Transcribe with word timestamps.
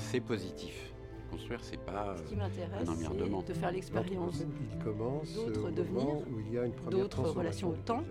construire, 0.00 0.10
c'est 0.10 0.20
positif. 0.20 0.92
Construire, 1.30 1.60
c'est 1.62 1.76
pas 1.84 2.16
Ce 2.16 2.22
qui 2.24 2.34
euh, 2.34 2.38
m'intéresse, 2.38 2.88
un 2.88 2.92
emmerdement. 2.92 3.42
c'est 3.46 3.52
de 3.54 3.58
faire 3.58 3.72
l'expérience 3.72 4.40
L'Anthropocène, 4.40 4.52
il 4.72 4.84
commence 4.84 5.34
d'autres 5.34 5.68
au 5.68 5.70
devenirs, 5.70 6.04
moment 6.04 6.22
où 6.30 6.40
il 6.40 6.52
y 6.52 6.58
a 6.58 6.64
une 6.64 6.72
première 6.72 7.00
d'autres 7.00 7.22
transformation 7.22 7.68
relations 7.68 7.70
au 7.70 8.02
temps. 8.02 8.04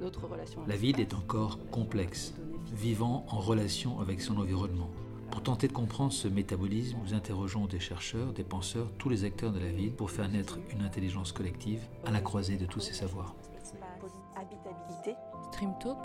d'autres 0.00 0.26
relations. 0.26 0.62
à 0.64 0.68
La 0.68 0.76
ville 0.76 0.98
est 1.00 1.14
encore 1.14 1.58
complexe, 1.70 2.34
vivant 2.72 3.24
en 3.28 3.38
relation 3.38 4.00
avec 4.00 4.20
son 4.20 4.36
environnement. 4.38 4.90
Pour 5.30 5.42
tenter 5.42 5.68
de 5.68 5.72
comprendre 5.72 6.12
ce 6.12 6.28
métabolisme, 6.28 6.96
nous 7.04 7.14
interrogeons 7.14 7.66
des 7.66 7.80
chercheurs, 7.80 8.32
des 8.32 8.44
penseurs, 8.44 8.90
tous 8.98 9.08
les 9.08 9.24
acteurs 9.24 9.52
de 9.52 9.58
la 9.58 9.70
ville 9.70 9.92
pour 9.92 10.10
faire 10.10 10.28
naître 10.28 10.58
une 10.72 10.82
intelligence 10.82 11.32
collective 11.32 11.80
à 12.04 12.10
la 12.10 12.20
croisée 12.20 12.56
de 12.56 12.66
tous 12.66 12.80
ces 12.80 12.92
savoirs. 12.94 13.34
habitabilité. 14.36 15.14
Stream 15.52 15.72
Talk, 15.80 15.98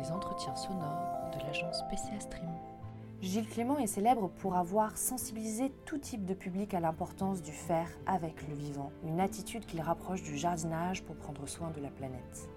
les 0.00 0.10
entretiens 0.10 0.54
sonores 0.56 1.30
de 1.32 1.38
l'agence 1.44 1.80
PCA 1.90 2.20
Stream. 2.20 2.48
Gilles 3.22 3.48
Clément 3.48 3.78
est 3.78 3.86
célèbre 3.86 4.32
pour 4.38 4.56
avoir 4.56 4.98
sensibilisé 4.98 5.70
tout 5.86 5.98
type 5.98 6.24
de 6.24 6.34
public 6.34 6.74
à 6.74 6.80
l'importance 6.80 7.40
du 7.40 7.52
faire 7.52 7.88
avec 8.04 8.48
le 8.48 8.54
vivant, 8.56 8.90
une 9.04 9.20
attitude 9.20 9.64
qu'il 9.64 9.80
rapproche 9.80 10.24
du 10.24 10.36
jardinage 10.36 11.04
pour 11.04 11.14
prendre 11.14 11.46
soin 11.46 11.70
de 11.70 11.80
la 11.80 11.92
planète. 11.92 12.50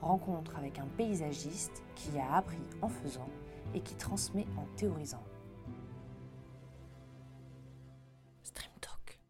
Rencontre 0.00 0.56
avec 0.56 0.78
un 0.78 0.86
paysagiste 0.86 1.82
qui 1.94 2.18
a 2.18 2.36
appris 2.36 2.62
en 2.80 2.88
faisant 2.88 3.28
et 3.74 3.82
qui 3.82 3.96
transmet 3.96 4.46
en 4.56 4.64
théorisant. 4.76 5.22
Stream 8.42 8.72
Talk. 8.80 9.20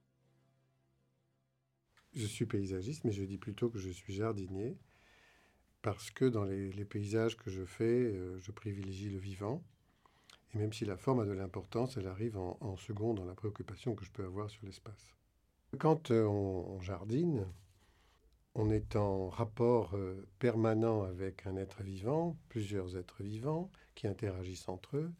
Je 2.13 2.27
suis 2.27 2.47
paysagiste, 2.47 3.03
mais 3.03 3.11
je 3.11 3.25
dis 3.25 3.39
plutôt 3.39 3.69
que 3.69 3.81
je 3.81 3.91
suis 3.91 4.13
jardinier, 4.13 4.79
parce 5.83 6.13
que 6.13 6.25
dans 6.25 6.45
les, 6.45 6.71
les 6.71 6.85
paysages 6.85 7.37
que 7.37 7.51
je 7.51 7.65
fais, 7.65 7.85
euh, 7.85 8.39
je 8.39 8.53
privilégie 8.53 9.11
le 9.11 9.19
vivant. 9.19 9.65
Et 10.55 10.59
même 10.59 10.73
si 10.73 10.85
la 10.85 10.97
forme 10.97 11.21
a 11.21 11.25
de 11.25 11.33
l'importance, 11.33 11.97
elle 11.97 12.07
arrive 12.07 12.39
en, 12.39 12.57
en 12.61 12.77
second 12.77 13.15
dans 13.15 13.25
la 13.25 13.35
préoccupation 13.35 13.95
que 13.95 14.05
je 14.05 14.11
peux 14.11 14.25
avoir 14.25 14.49
sur 14.49 14.65
l'espace. 14.65 15.15
Quand 15.77 16.11
euh, 16.11 16.25
on, 16.25 16.81
jardine, 16.81 17.47
on 18.55 18.71
est 18.71 18.97
en 18.97 19.29
rapport 19.29 19.95
euh, 19.95 20.27
permanent 20.39 21.03
avec 21.03 21.47
un 21.47 21.57
être 21.57 21.83
vivant, 21.83 22.39
plusieurs 22.49 22.97
êtres 22.97 23.23
vivants 23.23 23.71
qui 23.95 24.07
interagissent 24.07 24.69
entre 24.69 24.97
eux. 24.97 25.13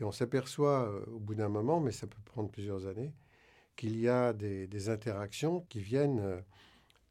Et 0.00 0.04
on 0.04 0.10
s'aperçoit 0.10 0.88
euh, 0.88 1.04
au 1.06 1.20
bout 1.20 1.36
d'un 1.36 1.48
moment, 1.48 1.78
mais 1.78 1.92
ça 1.92 2.08
peut 2.08 2.20
prendre 2.24 2.50
plusieurs 2.50 2.86
années, 2.86 3.14
qu'il 3.76 3.96
y 3.98 4.08
a 4.08 4.32
des, 4.32 4.88
interactions 4.88 5.60
qui 5.68 5.80
viennent 5.80 6.42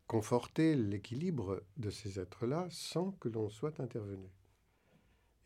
conforter 0.08 0.76
l'équilibre 0.76 1.64
de 1.78 1.92
ces 1.92 2.20
êtres-là 2.20 2.68
sans 2.72 3.12
que 3.12 3.30
l'on 3.30 3.50
soit 3.50 3.80
intervenu. 3.80 4.28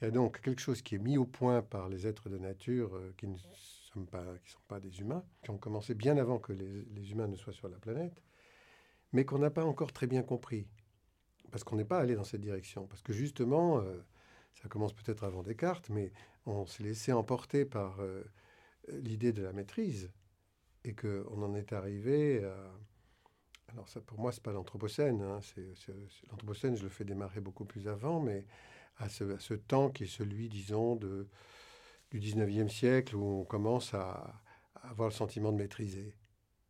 Il 0.01 0.05
y 0.05 0.07
a 0.07 0.11
donc 0.11 0.41
quelque 0.41 0.61
chose 0.61 0.81
qui 0.81 0.95
est 0.95 0.99
mis 0.99 1.17
au 1.17 1.25
point 1.25 1.61
par 1.61 1.89
les 1.89 2.07
êtres 2.07 2.29
de 2.29 2.37
nature 2.37 2.95
euh, 2.95 3.13
qui 3.17 3.27
ne 3.27 3.37
sont 3.37 4.05
pas, 4.05 4.25
qui 4.43 4.51
sont 4.51 4.59
pas 4.67 4.79
des 4.79 4.99
humains, 5.01 5.23
qui 5.43 5.49
ont 5.49 5.57
commencé 5.57 5.93
bien 5.93 6.17
avant 6.17 6.39
que 6.39 6.53
les, 6.53 6.83
les 6.85 7.11
humains 7.11 7.27
ne 7.27 7.35
soient 7.35 7.53
sur 7.53 7.67
la 7.67 7.77
planète, 7.77 8.21
mais 9.11 9.25
qu'on 9.25 9.39
n'a 9.39 9.49
pas 9.49 9.65
encore 9.65 9.91
très 9.91 10.07
bien 10.07 10.23
compris. 10.23 10.67
Parce 11.51 11.63
qu'on 11.63 11.75
n'est 11.75 11.85
pas 11.85 11.99
allé 11.99 12.15
dans 12.15 12.23
cette 12.23 12.41
direction. 12.41 12.85
Parce 12.87 13.01
que 13.01 13.11
justement, 13.11 13.79
euh, 13.79 13.97
ça 14.53 14.69
commence 14.69 14.93
peut-être 14.93 15.23
avant 15.23 15.43
Descartes, 15.43 15.89
mais 15.89 16.11
on 16.45 16.65
s'est 16.65 16.83
laissé 16.83 17.11
emporter 17.11 17.65
par 17.65 17.99
euh, 17.99 18.23
l'idée 18.89 19.33
de 19.33 19.41
la 19.41 19.51
maîtrise 19.51 20.11
et 20.83 20.93
qu'on 20.93 21.41
en 21.41 21.55
est 21.55 21.73
arrivé 21.73 22.43
à... 22.43 22.55
Alors 23.71 23.87
ça, 23.89 24.01
pour 24.01 24.19
moi, 24.19 24.31
c'est 24.31 24.41
pas 24.43 24.51
l'Anthropocène. 24.51 25.21
hein, 25.21 25.39
c'est- 25.41 25.73
L'Anthropocène, 26.31 26.75
je 26.75 26.83
le 26.83 26.89
fais 26.89 27.05
démarrer 27.05 27.39
beaucoup 27.39 27.65
plus 27.65 27.87
avant, 27.87 28.19
mais 28.19 28.45
à 28.99 29.09
ce, 29.09 29.53
temps 29.53 29.89
qui 29.89 30.03
est 30.03 30.07
celui, 30.07 30.49
disons, 30.49 30.95
du 30.95 32.19
19e 32.19 32.69
siècle, 32.69 33.15
où 33.15 33.41
on 33.41 33.45
commence 33.45 33.93
à, 33.93 34.41
avoir 34.83 35.09
le 35.09 35.13
sentiment 35.13 35.51
de 35.51 35.57
maîtriser. 35.57 36.13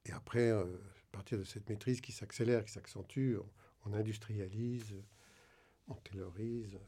Et 0.05 0.11
après, 0.11 0.49
euh, 0.49 0.63
à 0.63 1.11
partir 1.11 1.37
de 1.37 1.43
cette 1.43 1.69
maîtrise 1.69 2.01
qui 2.01 2.11
s'accélère, 2.11 2.63
qui 2.63 2.71
s'accentue, 2.71 3.35
on, 3.85 3.91
on 3.91 3.93
industrialise, 3.93 4.95
on 5.87 5.95
taylorise, 5.95 6.79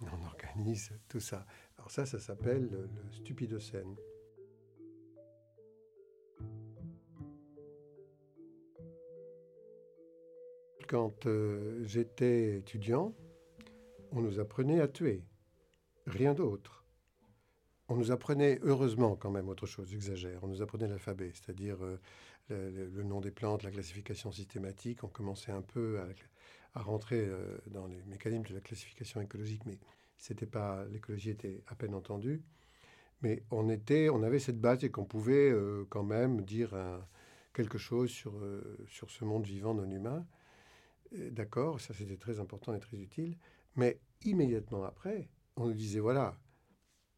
on 0.00 0.26
organise, 0.26 0.92
tout 1.08 1.20
ça. 1.20 1.46
Alors 1.76 1.90
ça, 1.90 2.06
ça 2.06 2.18
s'appelle 2.18 2.68
le, 2.70 2.82
le 2.82 3.12
stupidocène. 3.12 3.96
Quand 10.88 11.26
euh, 11.26 11.84
j'étais 11.84 12.58
étudiant, 12.58 13.14
on 14.12 14.20
nous 14.20 14.40
apprenait 14.40 14.80
à 14.80 14.88
tuer, 14.88 15.24
rien 16.06 16.34
d'autre. 16.34 16.84
On 17.88 17.96
nous 17.96 18.12
apprenait, 18.12 18.60
heureusement 18.62 19.16
quand 19.16 19.30
même, 19.30 19.48
autre 19.48 19.66
chose, 19.66 19.88
j'exagère, 19.88 20.44
on 20.44 20.46
nous 20.46 20.62
apprenait 20.62 20.86
l'alphabet, 20.86 21.32
c'est-à-dire 21.34 21.78
euh, 21.82 22.88
le, 22.94 23.02
nom 23.02 23.20
des 23.20 23.30
plantes, 23.32 23.62
la 23.62 23.70
classification 23.70 24.30
systématique. 24.30 25.02
On 25.02 25.08
commençait 25.08 25.52
un 25.52 25.62
peu 25.62 25.98
à, 26.74 26.82
rentrer 26.82 27.26
euh, 27.26 27.58
dans 27.66 27.86
les 27.86 28.00
mécanismes 28.04 28.44
de 28.44 28.54
la 28.54 28.60
classification 28.60 29.20
écologique, 29.20 29.62
mais 29.66 29.78
c'était 30.18 30.46
pas, 30.46 30.84
l'écologie 30.86 31.30
était 31.30 31.62
à 31.66 31.74
peine 31.74 31.94
entendue. 31.94 32.42
Mais 33.22 33.42
on, 33.50 33.68
était, 33.68 34.08
on 34.08 34.22
avait 34.22 34.38
cette 34.38 34.60
base 34.60 34.84
et 34.84 34.90
qu'on 34.90 35.04
pouvait 35.04 35.50
euh, 35.50 35.84
quand 35.90 36.04
même 36.04 36.42
dire 36.42 36.74
quelque 37.52 37.76
chose 37.76 38.10
sur, 38.10 38.34
sur 38.86 39.10
ce 39.10 39.24
monde 39.24 39.44
vivant 39.44 39.74
non 39.74 39.90
humain. 39.90 40.24
D'accord, 41.10 41.80
ça 41.80 41.92
c'était 41.92 42.16
très 42.16 42.38
important 42.38 42.72
et 42.72 42.78
très 42.78 42.98
utile. 42.98 43.36
Mais 43.76 44.00
immédiatement 44.22 44.84
après, 44.84 45.28
on 45.56 45.66
nous 45.66 45.74
disait 45.74 46.00
voilà, 46.00 46.36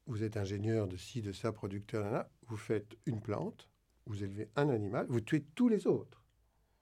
vous 0.06 0.22
êtes 0.22 0.36
ingénieur 0.36 0.88
de 0.88 0.96
ci, 0.96 1.22
de 1.22 1.32
ça, 1.32 1.52
producteur, 1.52 2.10
là, 2.10 2.30
vous 2.46 2.56
faites 2.56 2.96
une 3.06 3.20
plante, 3.20 3.68
vous 4.06 4.24
élevez 4.24 4.50
un 4.56 4.68
animal, 4.68 5.06
vous 5.08 5.20
tuez 5.20 5.44
tous 5.54 5.68
les 5.68 5.86
autres. 5.86 6.24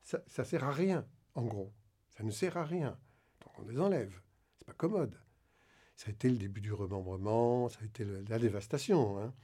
Ça, 0.03 0.23
ça 0.27 0.45
sert 0.45 0.65
à 0.65 0.73
rien, 0.73 1.07
en 1.35 1.45
gros. 1.45 1.73
Ça 2.09 2.25
ne 2.25 2.31
sert 2.31 2.57
à 2.57 2.65
rien. 2.65 2.99
Donc 3.43 3.59
on 3.59 3.69
les 3.69 3.79
enlève. 3.79 4.21
C'est 4.59 4.67
pas 4.67 4.73
commode. 4.73 5.17
Ça 5.97 6.09
a 6.09 6.13
été 6.13 6.31
le 6.31 6.39
début 6.39 6.63
du 6.63 6.73
remembrement, 6.73 7.69
ça 7.69 7.81
a 7.83 7.85
été 7.85 8.05
la 8.05 8.39
dévastation. 8.39 9.19
hein. 9.19 9.35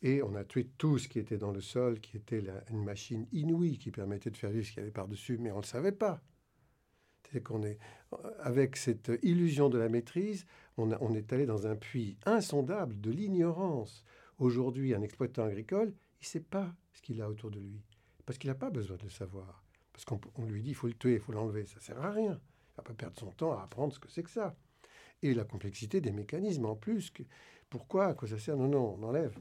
Et 0.00 0.22
on 0.22 0.34
a 0.36 0.44
tué 0.44 0.70
tout 0.78 0.98
ce 0.98 1.08
qui 1.08 1.18
était 1.18 1.38
dans 1.38 1.50
le 1.50 1.60
sol, 1.60 2.00
qui 2.00 2.16
était 2.16 2.42
une 2.70 2.84
machine 2.84 3.26
inouïe 3.32 3.78
qui 3.78 3.90
permettait 3.90 4.30
de 4.30 4.36
faire 4.36 4.50
vivre 4.50 4.64
ce 4.64 4.70
qu'il 4.70 4.78
y 4.80 4.82
avait 4.82 4.92
par-dessus, 4.92 5.38
mais 5.38 5.50
on 5.50 5.56
ne 5.56 5.62
le 5.62 5.66
savait 5.66 5.92
pas. 5.92 6.22
C'est 7.30 7.42
qu'on 7.42 7.62
est, 7.62 7.78
avec 8.40 8.76
cette 8.76 9.12
illusion 9.22 9.68
de 9.68 9.78
la 9.78 9.88
maîtrise, 9.88 10.46
on, 10.78 11.14
est 11.14 11.32
allé 11.32 11.46
dans 11.46 11.66
un 11.66 11.76
puits 11.76 12.16
insondable 12.24 13.00
de 13.00 13.10
l'ignorance. 13.10 14.04
Aujourd'hui, 14.38 14.94
un 14.94 15.02
exploitant 15.02 15.44
agricole, 15.44 15.92
il 16.20 16.24
ne 16.24 16.26
sait 16.26 16.40
pas 16.40 16.74
ce 16.92 17.02
qu'il 17.02 17.20
a 17.20 17.28
autour 17.28 17.50
de 17.50 17.58
lui, 17.58 17.82
parce 18.24 18.38
qu'il 18.38 18.48
n'a 18.48 18.54
pas 18.54 18.70
besoin 18.70 18.96
de 18.96 19.02
le 19.02 19.10
savoir. 19.10 19.64
Parce 19.92 20.04
qu'on 20.04 20.20
on 20.36 20.46
lui 20.46 20.62
dit, 20.62 20.70
il 20.70 20.74
faut 20.74 20.86
le 20.86 20.94
tuer, 20.94 21.14
il 21.14 21.20
faut 21.20 21.32
l'enlever, 21.32 21.66
ça 21.66 21.76
ne 21.76 21.82
sert 21.82 22.00
à 22.00 22.10
rien. 22.12 22.32
Il 22.32 22.72
ne 22.72 22.76
va 22.76 22.82
pas 22.84 22.94
perdre 22.94 23.18
son 23.18 23.32
temps 23.32 23.58
à 23.58 23.62
apprendre 23.64 23.92
ce 23.92 23.98
que 23.98 24.08
c'est 24.08 24.22
que 24.22 24.30
ça. 24.30 24.54
Et 25.22 25.34
la 25.34 25.44
complexité 25.44 26.00
des 26.00 26.12
mécanismes 26.12 26.66
en 26.66 26.76
plus. 26.76 27.10
que- 27.10 27.24
pourquoi 27.68 28.06
À 28.06 28.14
quoi 28.14 28.28
ça 28.28 28.38
sert? 28.38 28.56
Non, 28.56 28.68
non, 28.68 28.96
on 28.98 29.02
enlève. 29.02 29.36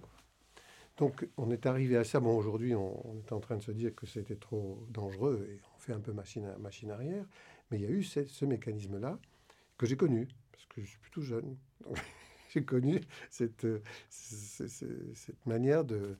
Donc 0.97 1.29
on 1.37 1.51
est 1.51 1.67
arrivé 1.67 1.95
à 1.95 2.03
ça. 2.03 2.19
Bon, 2.19 2.35
aujourd'hui, 2.35 2.73
on, 2.73 3.07
on 3.07 3.19
est 3.19 3.31
en 3.31 3.39
train 3.39 3.57
de 3.57 3.61
se 3.61 3.71
dire 3.71 3.93
que 3.93 4.07
c'était 4.07 4.35
trop 4.35 4.83
dangereux 4.89 5.47
et 5.51 5.61
on 5.75 5.77
fait 5.77 5.93
un 5.93 5.99
peu 5.99 6.11
machine, 6.11 6.55
machine 6.59 6.89
arrière. 6.89 7.25
Mais 7.72 7.78
il 7.79 7.83
y 7.83 7.85
a 7.85 7.89
eu 7.89 8.03
ce, 8.03 8.45
mécanisme-là 8.45 9.19
que 9.78 9.85
j'ai 9.85 9.97
connu, 9.97 10.28
parce 10.51 10.66
que 10.67 10.81
je 10.81 10.88
suis 10.88 11.00
plutôt 11.00 11.22
jeune. 11.22 11.57
J'ai 12.53 12.63
connu 12.66 13.01
cette, 13.29 13.66
euh, 13.66 13.81
c- 14.09 14.67
c- 14.69 14.88
cette 15.16 15.45
manière 15.45 15.85
de 15.85 16.17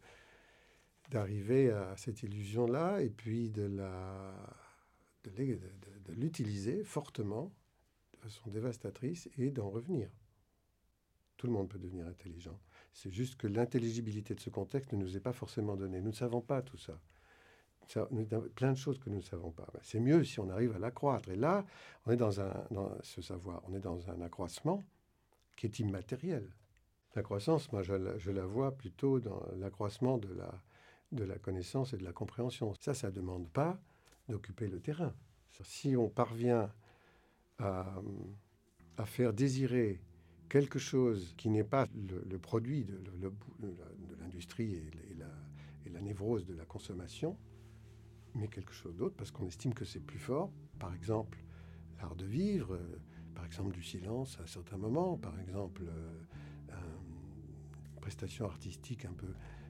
d'arriver 1.09 1.69
à 1.72 1.96
cette 1.97 2.24
illusion-là 2.24 3.02
et 3.02 3.09
puis 3.09 3.50
de 3.50 3.63
la 3.63 4.34
de 5.25 6.13
l'utiliser 6.13 6.84
fortement 6.86 7.52
de 8.13 8.18
façon 8.19 8.50
dévastatrice 8.50 9.30
et 9.38 9.52
d'en 9.52 9.69
revenir. 9.69 10.09
Tout 11.38 11.47
le 11.47 11.53
monde 11.53 11.69
peut 11.69 11.80
devenir 11.80 12.06
intelligent. 12.07 12.60
C'est 12.94 13.12
juste 13.12 13.36
que 13.36 13.48
l'intelligibilité 13.48 14.33
de 14.36 14.39
ce 14.39 14.50
contexte 14.50 14.92
ne 14.94 14.98
nous 14.98 15.16
est 15.16 15.21
pas 15.21 15.33
forcément 15.33 15.75
donnée. 15.75 16.01
Nous 16.01 16.10
ne 16.12 16.16
savons 16.16 16.42
pas 16.42 16.62
tout 16.62 16.77
ça. 16.77 17.00
Ça, 17.88 18.07
nous 18.12 18.25
plein 18.25 18.74
de 18.74 18.78
choses 18.78 19.00
que 19.00 19.10
nous 19.10 19.18
ne 19.18 19.22
savons 19.22 19.51
pas. 19.51 19.68
C'est 19.81 20.00
mieux 20.00 20.24
si 20.24 20.39
on 20.39 20.50
arrive 20.50 20.75
à 20.75 20.80
l'accroître. 20.80 21.30
Et 21.30 21.36
là, 21.36 21.66
on 22.06 22.12
est 22.12 22.18
dans, 22.18 22.42
un, 22.42 22.54
dans 22.72 22.92
savoir, 23.01 23.63
on 23.68 23.74
est 23.74 23.80
dans 23.80 24.10
un 24.10 24.22
accroissement 24.22 24.84
qui 25.56 25.68
est 25.68 25.80
immatériel. 25.80 26.50
La 27.16 27.24
croissance, 27.24 27.72
moi, 27.72 27.81
je 27.84 28.31
la, 28.31 28.45
vois 28.45 28.72
plutôt 28.72 29.19
dans 29.19 29.42
l'accroissement 29.57 30.18
de 30.18 30.34
la, 30.34 30.54
de 31.13 31.24
la 31.24 31.38
connaissance 31.38 31.94
et 31.94 31.98
de 31.98 32.04
la 32.04 32.12
compréhension. 32.12 32.74
Ça, 32.80 32.94
ça 32.94 33.07
ne 33.07 33.13
demande 33.13 33.50
pas 33.50 33.80
d'occuper 34.28 34.68
le 34.68 34.80
terrain. 34.81 35.13
Si 35.63 35.95
on 35.95 36.10
parvient 36.10 36.72
à, 37.57 37.95
à 38.98 39.06
faire 39.06 39.33
désirer 39.33 40.01
quelque 40.50 40.80
chose 40.80 41.33
qui 41.38 41.50
n'est 41.50 41.63
pas 41.63 41.88
le, 42.30 42.38
produit 42.38 42.83
de, 42.83 43.00
l'industrie 44.19 44.75
et 44.75 45.90
la 45.90 46.01
névrose 46.01 46.45
de 46.45 46.54
la 46.54 46.66
consommation, 46.66 47.38
mais 48.38 48.48
quelque 48.48 48.74
chose 48.74 48.95
d'autre, 48.95 49.16
parce 49.16 49.31
qu'on 49.31 49.48
estime 49.48 49.74
que 49.74 49.86
c'est 49.86 50.00
plus 50.00 50.19
fort. 50.19 50.51
Par 50.80 50.94
exemple, 50.94 51.44
l'art 52.00 52.16
de 52.16 52.25
vivre, 52.25 52.75
euh, 52.75 53.00
par 53.36 53.45
exemple 53.45 53.74
du 53.74 53.84
silence 53.84 54.39
à 54.39 54.48
certains 54.48 54.78
moments, 54.78 55.18
par 55.18 55.39
exemple 55.39 55.84
euh, 55.88 56.22
un- 56.72 57.94
une 57.94 58.00
prestation 58.01 58.45
artistique 58.45 59.06
un 59.06 59.13
peu 59.13 59.28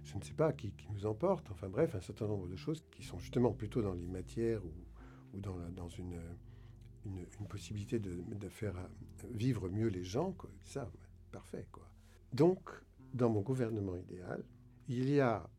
je 0.08 0.16
ne 0.16 0.24
sais 0.24 0.34
pas 0.34 0.54
qui, 0.54 0.72
qui, 0.72 0.88
nous 0.92 1.06
emporte. 1.06 1.52
Enfin 1.52 1.68
bref, 1.68 1.94
un 1.94 2.02
certain 2.02 2.28
nombre 2.28 2.48
de 2.48 2.56
choses 2.56 2.84
qui 2.92 3.04
sont 3.04 3.19
justement 3.19 3.52
plutôt 3.52 3.81
dans 3.81 3.94
les 3.94 4.08
matières 4.08 4.64
ou, 4.64 4.72
ou 5.34 5.42
dans, 5.42 5.58
dans 5.75 5.90
une, 5.90 6.20
une, 7.06 7.48
possibilité 7.48 8.00
de, 8.00 8.24
de, 8.34 8.50
faire 8.50 8.75
vivre 9.31 9.70
mieux 9.70 9.88
les 9.88 10.04
gens. 10.04 10.31
Quoi. 10.31 10.50
Ça, 10.63 10.90
parfait. 11.31 11.68
Quoi. 11.72 11.90
Donc, 12.31 12.70
dans 13.13 13.30
mon 13.30 13.42
gouvernement 13.42 13.98
idéal, 13.98 14.44
il 14.88 15.10
y 15.10 15.20
a 15.20 15.50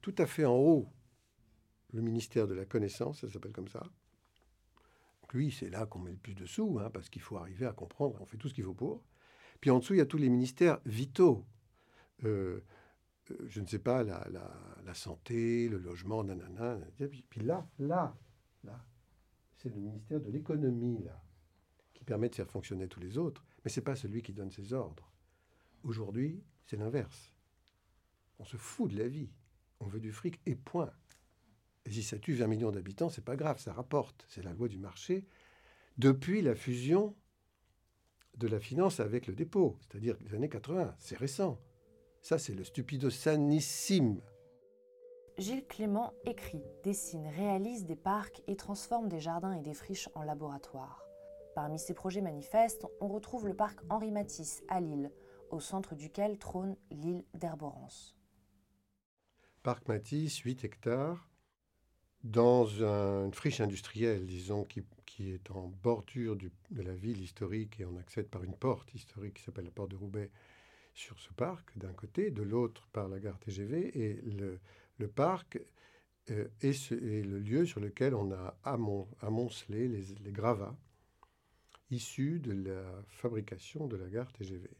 tout 0.00 0.14
à 0.18 0.26
fait 0.26 0.44
en 0.44 0.56
haut 0.56 0.88
le 1.92 2.02
ministère 2.02 2.46
de 2.46 2.54
la 2.54 2.64
connaissance, 2.64 3.20
ça 3.20 3.28
s'appelle 3.28 3.52
comme 3.52 3.68
ça. 3.68 3.82
Lui, 5.32 5.50
c'est 5.50 5.70
là 5.70 5.86
qu'on 5.86 5.98
met 5.98 6.10
le 6.10 6.18
plus 6.18 6.34
de 6.34 6.44
sous, 6.44 6.78
hein, 6.78 6.90
parce 6.90 7.08
qu'il 7.08 7.22
faut 7.22 7.38
arriver 7.38 7.66
à 7.66 7.72
comprendre, 7.72 8.18
on 8.20 8.26
fait 8.26 8.36
tout 8.36 8.48
ce 8.48 8.54
qu'il 8.54 8.64
faut 8.64 8.74
pour. 8.74 9.02
Puis 9.60 9.70
en 9.70 9.78
dessous, 9.78 9.94
il 9.94 9.98
y 9.98 10.02
a 10.02 10.06
tous 10.06 10.18
les 10.18 10.28
ministères 10.28 10.80
vitaux. 10.84 11.46
Euh, 12.24 12.60
euh, 13.30 13.36
je 13.46 13.60
ne 13.60 13.66
sais 13.66 13.78
pas, 13.78 14.02
la, 14.02 14.26
la, 14.30 14.50
la, 14.84 14.94
santé, 14.94 15.68
le 15.68 15.78
logement, 15.78 16.24
nanana. 16.24 16.78
Puis 17.30 17.40
là, 17.40 17.66
là, 17.78 18.16
là, 18.64 18.84
c'est 19.56 19.70
le 19.70 19.80
ministère 19.80 20.20
de 20.20 20.30
l'économie, 20.30 21.02
là, 21.02 21.22
qui 21.94 22.04
permet 22.04 22.28
de 22.28 22.34
faire 22.34 22.50
fonctionner 22.50 22.88
tous 22.88 23.00
les 23.00 23.16
autres. 23.16 23.44
Mais 23.64 23.70
ce 23.70 23.80
n'est 23.80 23.84
pas 23.84 23.96
celui 23.96 24.22
qui 24.22 24.32
donne 24.32 24.50
ses 24.50 24.72
ordres. 24.72 25.12
Aujourd'hui, 25.84 26.42
c'est 26.66 26.76
l'inverse. 26.76 27.32
On 28.38 28.44
se 28.44 28.56
fout 28.56 28.90
de 28.90 28.98
la 28.98 29.08
vie. 29.08 29.30
On 29.80 29.86
veut 29.86 30.00
du 30.00 30.12
fric 30.12 30.40
et 30.46 30.56
point. 30.56 30.92
Si 31.92 32.02
ça 32.02 32.18
tue 32.18 32.32
20 32.32 32.46
millions 32.46 32.70
d'habitants, 32.70 33.10
c'est 33.10 33.24
pas 33.24 33.36
grave, 33.36 33.60
ça 33.60 33.72
rapporte. 33.72 34.24
C'est 34.26 34.42
la 34.42 34.54
loi 34.54 34.66
du 34.66 34.78
marché. 34.78 35.26
Depuis 35.98 36.40
la 36.40 36.54
fusion 36.54 37.14
de 38.38 38.48
la 38.48 38.60
finance 38.60 38.98
avec 38.98 39.26
le 39.26 39.34
dépôt, 39.34 39.78
c'est-à-dire 39.82 40.16
les 40.22 40.34
années 40.34 40.48
80, 40.48 40.94
c'est 40.98 41.18
récent. 41.18 41.60
Ça, 42.22 42.38
c'est 42.38 42.54
le 42.54 42.64
stupido 42.64 43.10
sanissime. 43.10 44.22
Gilles 45.36 45.66
Clément 45.66 46.14
écrit, 46.24 46.64
dessine, 46.82 47.26
réalise 47.26 47.84
des 47.84 47.96
parcs 47.96 48.42
et 48.46 48.56
transforme 48.56 49.10
des 49.10 49.20
jardins 49.20 49.52
et 49.52 49.62
des 49.62 49.74
friches 49.74 50.08
en 50.14 50.22
laboratoires. 50.22 51.04
Parmi 51.54 51.78
ses 51.78 51.92
projets 51.92 52.22
manifestes, 52.22 52.86
on 53.00 53.08
retrouve 53.08 53.46
le 53.46 53.54
parc 53.54 53.80
Henri 53.90 54.12
Matisse 54.12 54.62
à 54.68 54.80
Lille, 54.80 55.12
au 55.50 55.60
centre 55.60 55.94
duquel 55.94 56.38
trône 56.38 56.74
l'île 56.90 57.24
d'Herborance. 57.34 58.16
Parc 59.62 59.86
Matisse, 59.88 60.38
8 60.38 60.64
hectares, 60.64 61.28
dans 62.24 62.84
un, 62.84 63.26
une 63.26 63.34
friche 63.34 63.60
industrielle, 63.60 64.26
disons, 64.26 64.64
qui, 64.64 64.82
qui 65.06 65.30
est 65.30 65.50
en 65.50 65.68
bordure 65.82 66.36
du, 66.36 66.50
de 66.70 66.82
la 66.82 66.94
ville 66.94 67.20
historique 67.20 67.80
et 67.80 67.84
on 67.84 67.96
accède 67.96 68.28
par 68.28 68.44
une 68.44 68.56
porte 68.56 68.94
historique 68.94 69.34
qui 69.34 69.42
s'appelle 69.42 69.64
la 69.64 69.70
porte 69.70 69.90
de 69.90 69.96
Roubaix 69.96 70.30
sur 70.94 71.18
ce 71.18 71.32
parc 71.32 71.76
d'un 71.76 71.92
côté, 71.92 72.30
de 72.30 72.42
l'autre 72.42 72.88
par 72.92 73.08
la 73.08 73.18
gare 73.18 73.38
TGV 73.38 73.98
et 73.98 74.20
le, 74.22 75.08
parc 75.08 75.60
euh, 76.30 76.48
est, 76.60 76.90
le 76.90 77.40
lieu 77.40 77.66
sur 77.66 77.80
lequel 77.80 78.14
on 78.14 78.32
a 78.32 78.56
amon, 78.62 79.08
amoncelé 79.20 79.88
les, 79.88 80.32
gravats 80.32 80.76
issus 81.90 82.40
de 82.40 82.52
la 82.52 83.02
fabrication 83.08 83.86
de 83.86 83.96
la 83.96 84.08
gare 84.08 84.32
TGV. 84.32 84.70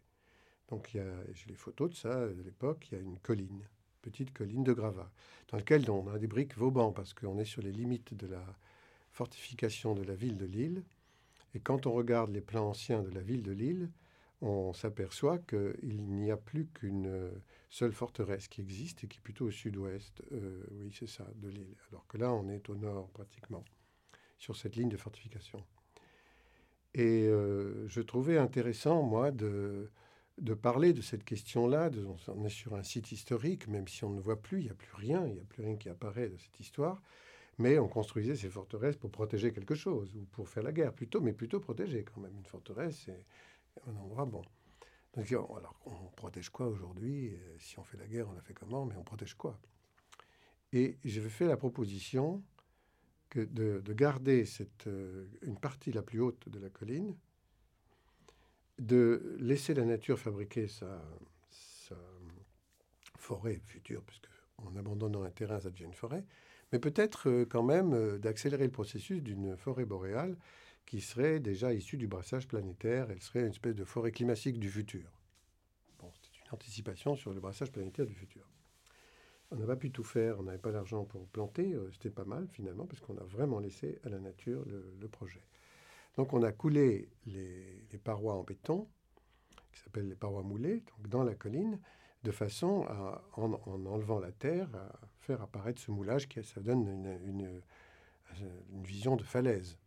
Donc 0.68 0.90
j'ai 0.92 1.48
les 1.48 1.56
photos 1.56 1.90
de 1.90 1.94
ça 1.94 2.26
de 2.26 2.42
l'époque, 2.42 2.88
il 2.90 2.94
y 2.94 2.98
a 2.98 3.02
une 3.02 3.18
colline 3.18 3.68
petite 4.02 4.32
colline 4.32 4.64
de 4.64 4.72
gravats, 4.72 5.10
dans 5.49 5.56
laquelle 5.56 5.88
on 5.90 6.08
a 6.08 6.19
des 6.19 6.26
briques 6.26 6.56
Vauban, 6.56 6.93
parce 6.93 7.14
qu'on 7.14 7.38
est 7.38 7.44
sur 7.44 7.62
les 7.62 7.72
limites 7.72 8.14
de 8.14 8.26
la 8.26 8.44
fortification 9.12 9.94
de 9.94 10.02
la 10.02 10.14
ville 10.14 10.37
de 10.37 10.46
Lille. 10.46 10.82
Et 11.54 11.60
quand 11.60 11.87
on 11.87 11.93
regarde 11.93 12.31
les 12.31 12.40
plans 12.40 12.69
anciens 12.69 13.02
de 13.02 13.10
la 13.10 13.20
ville 13.20 13.43
de 13.43 13.52
Lille, 13.52 13.90
on 14.40 14.72
s'aperçoit 14.72 15.38
qu'il 15.38 16.02
n'y 16.02 16.31
a 16.31 16.37
plus 16.37 16.66
qu'une 16.66 17.31
seule 17.70 17.93
forteresse 17.93 18.49
qui 18.49 18.60
existe 18.60 19.04
et 19.04 19.06
qui 19.06 19.19
est 19.19 19.22
plutôt 19.22 19.46
au 19.46 19.50
sud-ouest, 19.50 20.22
euh, 20.32 20.62
oui 20.72 20.94
c'est 20.99 21.08
ça, 21.08 21.26
de 21.37 21.49
Lille. 21.49 21.75
Alors 21.90 22.06
que 22.08 22.19
là, 22.19 22.32
on 22.32 22.49
est 22.49 22.69
au 22.69 22.75
nord 22.75 23.08
pratiquement, 23.10 23.64
sur 24.38 24.56
cette 24.56 24.76
ligne 24.76 24.88
de 24.88 24.96
fortification. 24.96 25.64
Et 26.94 27.28
euh, 27.28 27.88
je 27.88 28.00
trouvais 28.00 28.37
intéressant, 28.37 29.02
moi, 29.02 29.31
de, 29.31 29.90
de 30.38 30.55
parler 30.55 30.93
de 30.93 31.02
cette 31.02 31.25
question-là. 31.25 31.90
On 32.29 32.44
est 32.44 32.49
sur 32.49 32.75
un 32.75 32.82
site 32.82 33.12
historique, 33.12 33.69
même 33.69 33.88
si 33.88 34.05
on 34.05 34.11
ne 34.11 34.20
voit 34.20 34.40
plus, 34.40 34.61
il 34.61 34.64
n'y 34.64 34.70
a 34.70 34.75
plus 34.75 34.94
rien, 34.94 35.26
il 35.26 35.34
n'y 35.34 35.40
a 35.40 35.44
plus 35.44 35.62
rien 35.62 35.76
qui 35.76 35.88
apparaît 35.88 36.29
de 36.29 36.37
cette 36.37 36.58
histoire. 36.61 37.02
Mais 37.58 37.79
on 37.79 37.88
construisait 37.88 38.37
ces 38.37 38.49
forteresses 38.49 38.96
pour 38.96 39.11
protéger 39.11 39.52
quelque 39.52 39.75
chose, 39.75 40.17
ou 40.17 40.25
pour 40.32 40.49
faire 40.49 40.62
la 40.62 40.73
guerre, 40.73 40.93
plutôt, 40.93 41.20
mais 41.20 41.32
plutôt 41.32 41.61
protéger 41.61 42.02
quand 42.05 42.20
même. 42.20 42.37
Une 42.37 42.46
forteresse, 42.46 43.02
c'est 43.05 43.26
un 43.87 43.96
endroit 43.96 44.25
bon. 44.25 44.43
Alors, 45.14 45.79
on 45.84 46.08
protège 46.17 46.49
quoi 46.49 46.69
aujourd'hui 46.69 47.37
Si 47.58 47.78
on 47.78 47.85
fait 47.85 47.99
la 47.99 48.06
guerre, 48.06 48.28
on 48.31 48.32
la 48.32 48.40
fait 48.40 48.55
comment 48.55 48.87
Mais 48.87 48.96
on 48.96 49.05
protège 49.05 49.35
quoi? 49.35 49.61
Et 50.73 50.96
je 51.05 51.20
fait 51.20 51.46
la 51.46 51.58
proposition 51.58 52.43
que 53.28 53.40
de, 53.40 53.81
de 53.81 53.93
garder 53.93 54.46
cette, 54.46 54.87
euh, 54.87 55.26
une 55.43 55.58
partie 55.58 55.93
la 55.93 56.02
plus 56.02 56.20
haute 56.20 56.49
de 56.49 56.58
la 56.58 56.70
colline, 56.70 57.14
de 58.78 59.36
laisser 59.38 59.74
la 59.74 59.84
nature 59.84 60.19
fabriquer 60.19 60.69
sa, 60.69 61.02
forêt 63.16 63.60
future, 63.66 64.02
puisque 64.02 64.26
en 64.58 64.74
abandonnant 64.76 65.22
un 65.22 65.30
terrain, 65.30 65.60
ça 65.60 65.70
devient 65.70 65.84
une 65.84 65.94
forêt, 65.94 66.24
mais 66.72 66.78
peut-être 66.78 67.28
euh, 67.28 67.46
quand 67.48 67.62
même 67.62 67.94
euh, 67.94 68.19
d'accélérer 68.19 68.64
le 68.64 68.72
processus 68.72 69.22
d'une 69.22 69.56
forêt 69.56 69.84
boréale 69.84 70.36
qui 70.86 71.00
serait 71.00 71.38
déjà 71.38 71.72
issue 71.72 71.96
du 71.96 72.08
brassage 72.08 72.48
planétaire. 72.48 73.10
Elle 73.10 73.22
serait 73.22 73.40
une 73.40 73.50
espèce 73.50 73.76
de 73.76 73.84
forêt 73.84 74.10
climatique 74.10 74.58
du 74.58 74.69
futur. 74.69 75.08
Bon, 76.00 76.10
c'est 76.20 76.40
une 76.40 76.52
anticipation 76.52 77.14
sur 77.14 77.32
le 77.32 77.40
brassage 77.40 77.70
planétaire 77.70 78.06
du 78.06 78.14
futur. 78.14 78.48
On 79.52 79.56
n'a 79.56 79.66
pas 79.66 79.76
pu 79.76 79.92
tout 79.92 80.04
faire, 80.04 80.40
on 80.40 80.42
n'avait 80.42 80.58
pas 80.58 80.72
l'argent 80.72 81.04
pour 81.04 81.28
planter, 81.28 81.75
euh, 81.75 81.90
c'était 81.92 82.10
pas 82.10 82.25
mal 82.25 82.48
finalement, 82.48 82.86
parce 82.86 83.00
qu'on 83.00 83.18
a 83.18 83.25
vraiment 83.25 83.60
laissé 83.60 84.00
à 84.04 84.08
la 84.08 84.18
nature 84.18 84.64
le 84.66 85.08
projet. 85.08 85.44
Donc 86.17 86.32
on 86.32 86.43
a 86.43 86.53
coulé 86.53 87.09
les, 87.26 87.99
parois 88.05 88.35
en 88.35 88.43
béton, 88.43 88.88
qui 89.73 89.81
s'appellent 89.81 90.09
les 90.09 90.17
parois 90.17 90.43
moulées, 90.43 90.82
dans 91.09 91.25
la 91.25 91.35
colline, 91.35 91.79
de 92.23 92.31
façon 92.31 92.85
à, 92.88 93.23
en, 93.35 93.53
en, 93.53 93.87
enlevant 93.87 94.20
la 94.20 94.32
terre, 94.32 94.69
à 94.75 95.00
faire 95.20 95.41
apparaître 95.43 95.81
ce 95.81 95.91
moulage 95.91 96.29
qui 96.29 96.43
ça 96.44 96.61
donne 96.61 96.87
une, 96.87 97.19
une, 97.26 97.62
une 98.73 98.85
vision 98.85 99.17
de 99.17 99.23
falaise. 99.23 99.79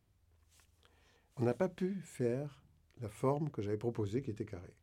On 1.37 1.43
n'a 1.43 1.53
pas 1.53 1.69
pu 1.69 2.01
faire 2.01 2.63
la 3.01 3.09
forme 3.09 3.49
que 3.49 3.61
j'avais 3.61 3.77
proposée 3.77 4.21
qui 4.21 4.31
était 4.31 4.45
carrée. 4.45 4.75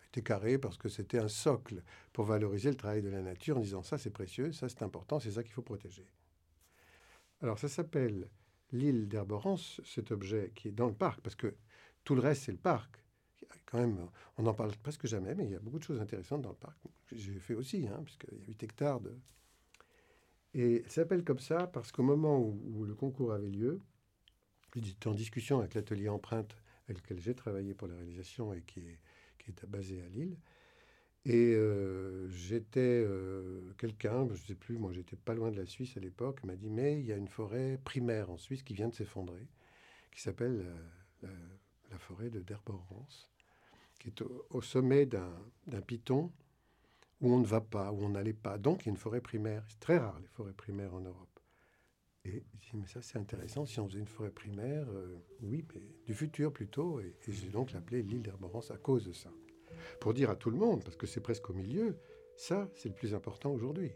Elle 0.00 0.08
était 0.08 0.22
carrée 0.22 0.58
parce 0.58 0.76
que 0.76 0.88
c'était 0.88 1.18
un 1.18 1.28
socle 1.28 1.82
pour 2.12 2.24
valoriser 2.24 2.70
le 2.70 2.76
travail 2.76 3.02
de 3.02 3.08
la 3.08 3.22
nature 3.22 3.56
en 3.56 3.60
disant 3.60 3.82
ça 3.82 3.98
c'est 3.98 4.10
précieux, 4.10 4.52
ça 4.52 4.68
c'est 4.68 4.82
important, 4.82 5.18
c'est 5.18 5.32
ça 5.32 5.42
qu'il 5.42 5.52
faut 5.52 5.62
protéger. 5.62 6.06
Alors 7.40 7.58
ça 7.58 7.68
s'appelle 7.68 8.28
l'île 8.74 9.08
d'Herborance, 9.08 9.80
cet 9.84 10.10
objet 10.10 10.52
qui 10.54 10.68
est 10.68 10.72
dans 10.72 10.88
le 10.88 10.94
parc, 10.94 11.20
parce 11.20 11.36
que 11.36 11.54
tout 12.04 12.14
le 12.14 12.20
reste, 12.20 12.42
c'est 12.44 12.52
le 12.52 12.58
parc. 12.58 13.02
Quand 13.66 13.78
même, 13.78 14.08
on 14.36 14.42
n'en 14.42 14.54
parle 14.54 14.72
presque 14.76 15.06
jamais, 15.06 15.34
mais 15.34 15.44
il 15.44 15.50
y 15.50 15.54
a 15.54 15.60
beaucoup 15.60 15.78
de 15.78 15.84
choses 15.84 16.00
intéressantes 16.00 16.42
dans 16.42 16.50
le 16.50 16.56
parc. 16.56 16.78
J'ai 17.12 17.38
fait 17.38 17.54
aussi, 17.54 17.88
hein, 17.88 18.02
puisqu'il 18.04 18.38
y 18.38 18.42
a 18.42 18.46
8 18.46 18.62
hectares 18.62 19.00
de... 19.00 19.16
Et 20.52 20.82
elle 20.84 20.90
s'appelle 20.90 21.24
comme 21.24 21.40
ça 21.40 21.66
parce 21.66 21.90
qu'au 21.90 22.02
moment 22.02 22.38
où, 22.38 22.84
le 22.84 22.94
concours 22.94 23.32
avait 23.32 23.50
lieu, 23.50 23.80
j'étais 24.76 25.08
en 25.08 25.14
discussion 25.14 25.58
avec 25.58 25.74
l'atelier 25.74 26.08
Empreinte, 26.08 26.56
avec 26.84 27.02
lequel 27.02 27.20
j'ai 27.20 27.34
travaillé 27.34 27.74
pour 27.74 27.88
la 27.88 27.96
réalisation 27.96 28.52
et 28.52 28.62
qui 28.62 28.82
qui 29.44 29.50
est 29.50 29.66
basé 29.66 30.02
à 30.02 30.08
Lille. 30.08 30.36
Et 31.26 31.56
j'étais 32.28 33.06
quelqu'un, 33.78 34.26
je 34.28 34.32
ne 34.32 34.46
sais 34.46 34.54
plus, 34.54 34.76
moi 34.76 34.92
j'étais 34.92 35.16
pas 35.16 35.34
loin 35.34 35.50
de 35.50 35.56
la 35.56 35.64
Suisse 35.64 35.96
à 35.96 36.00
l'époque, 36.00 36.44
m'a 36.44 36.56
dit 36.56 36.68
mais 36.68 37.00
il 37.00 37.06
y 37.06 37.12
a 37.12 37.16
une 37.16 37.28
forêt 37.28 37.80
primaire 37.82 38.30
en 38.30 38.36
Suisse 38.36 38.62
qui 38.62 38.74
vient 38.74 38.88
de 38.88 38.94
s'effondrer, 38.94 39.46
qui 40.12 40.20
s'appelle 40.20 40.66
la, 41.22 41.98
forêt 41.98 42.28
de 42.28 42.40
Derborance, 42.40 43.30
qui 44.00 44.08
est 44.08 44.22
au, 44.50 44.60
sommet 44.60 45.06
d'un 45.06 45.80
piton 45.86 46.30
où 47.22 47.32
on 47.32 47.38
ne 47.38 47.46
va 47.46 47.62
pas, 47.62 47.90
où 47.90 48.04
on 48.04 48.10
n'allait 48.10 48.34
pas. 48.34 48.58
Donc 48.58 48.82
il 48.82 48.86
y 48.86 48.88
a 48.88 48.90
une 48.90 48.98
forêt 48.98 49.22
primaire. 49.22 49.64
C'est 49.68 49.80
très 49.80 49.96
rare 49.96 50.18
les 50.20 50.26
forêts 50.26 50.52
primaires 50.52 50.92
en 50.92 51.00
Europe. 51.00 51.40
Et 52.26 52.44
je 52.60 52.70
dis 52.70 52.76
mais 52.76 52.86
ça 52.86 53.00
c'est 53.00 53.18
intéressant 53.18 53.64
si 53.64 53.80
on 53.80 53.88
faisait 53.88 54.00
une 54.00 54.08
forêt 54.08 54.30
primaire, 54.30 54.86
oui, 55.40 55.64
mais 55.74 55.80
du 56.04 56.12
futur 56.12 56.52
plutôt. 56.52 57.00
Et, 57.00 57.16
et 57.26 57.32
j'ai 57.32 57.48
donc 57.48 57.72
l'appelé 57.72 58.02
l'île 58.02 58.22
d'Herborance 58.22 58.70
à 58.70 58.76
cause 58.76 59.06
de 59.06 59.14
ça 59.14 59.32
pour 60.00 60.14
dire 60.14 60.30
à 60.30 60.36
tout 60.36 60.50
le 60.50 60.56
monde, 60.56 60.82
parce 60.84 60.96
que 60.96 61.06
c'est 61.06 61.20
presque 61.20 61.50
au 61.50 61.54
milieu, 61.54 61.96
ça, 62.36 62.68
c'est 62.74 62.88
le 62.88 62.94
plus 62.94 63.14
important 63.14 63.52
aujourd'hui. 63.52 63.92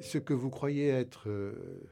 Ce 0.00 0.18
que 0.18 0.34
vous 0.34 0.50
croyez 0.50 0.88
être 0.88 1.28
euh, 1.28 1.88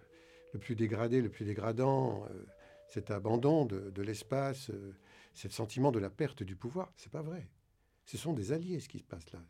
le 0.52 0.58
plus 0.58 0.76
dégradé, 0.76 1.20
le 1.20 1.30
plus 1.30 1.44
dégradant, 1.44 2.25
euh, 2.30 2.44
cet 2.88 3.10
abandon 3.10 3.64
de, 3.64 4.02
l'espace, 4.02 4.70
euh, 4.70 4.94
ce 5.34 5.48
sentiment 5.48 5.90
de 5.90 5.98
la 5.98 6.10
perte 6.10 6.42
du 6.42 6.54
pouvoir, 6.54 6.92
c'est 6.96 7.10
pas 7.10 7.22
vrai. 7.22 7.48
Ce 8.04 8.16
sont 8.16 8.32
des 8.32 8.52
alliés, 8.52 8.78
ce 8.78 8.88
qui 8.88 9.00
se 9.00 9.04
passe 9.04 9.32
là. 9.32 9.42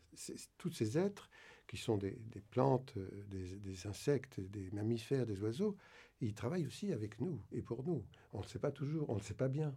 Tous 0.57 0.71
ces 0.71 0.97
êtres 0.97 1.29
qui 1.67 1.77
sont 1.77 1.97
des, 1.97 2.17
plantes, 2.49 2.97
des, 3.29 3.57
des, 3.57 3.87
insectes, 3.87 4.39
des 4.39 4.71
mammifères, 4.71 5.27
des 5.27 5.39
oiseaux, 5.43 5.77
ils 6.21 6.33
travaillent 6.33 6.65
aussi 6.65 6.91
avec 6.91 7.19
nous 7.19 7.39
et 7.51 7.61
pour 7.61 7.83
nous. 7.83 8.03
On 8.33 8.39
ne 8.39 8.43
le 8.43 8.49
sait 8.49 8.57
pas 8.57 8.71
toujours, 8.71 9.09
on 9.09 9.15
ne 9.15 9.19
le 9.19 9.23
sait 9.23 9.35
pas 9.35 9.49
bien. 9.49 9.75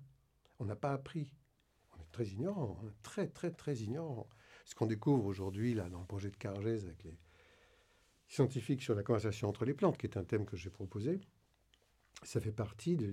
On 0.59 0.65
n'a 0.65 0.77
pas 0.77 0.93
appris 0.93 1.35
très 2.11 2.27
ignorant, 2.27 2.79
hein, 2.85 2.93
très 3.03 3.29
très 3.29 3.51
très 3.51 3.77
ignorant. 3.77 4.29
Ce 4.65 4.75
qu'on 4.75 4.87
découvre 4.87 5.27
aujourd'hui 5.27 5.75
là 5.75 5.89
dans 5.89 6.01
le 6.01 6.07
projet 6.07 6.31
de 6.31 6.37
Cargès 6.37 6.85
avec 6.85 7.03
les, 7.05 7.19
scientifique 8.31 8.81
sur 8.81 8.95
la 8.95 9.03
conversation 9.03 9.49
entre 9.49 9.65
les 9.65 9.75
plantes, 9.75 9.99
qui 9.99 10.07
est 10.07 10.17
un 10.17 10.25
thème 10.25 10.47
que 10.47 10.57
j'ai 10.57 10.71
proposé, 10.71 11.21
ça 12.23 12.41
fait 12.41 12.53
partie 12.53 12.97
de, 12.97 13.13